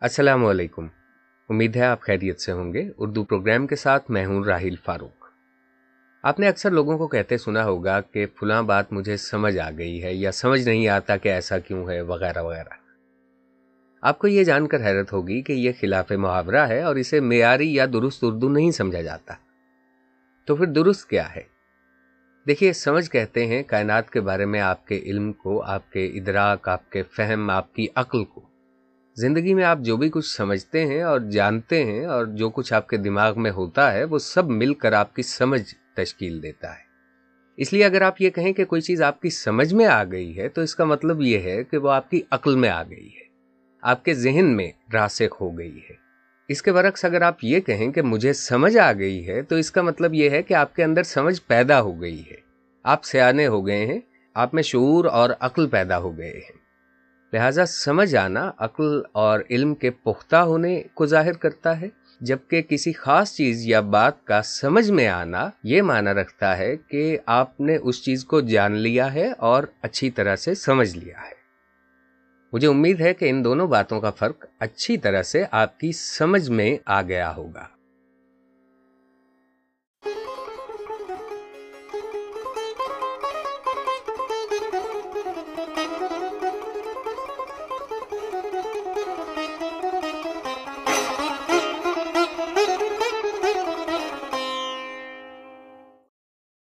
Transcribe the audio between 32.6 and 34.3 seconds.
آپ کے دماغ میں ہوتا ہے، وہ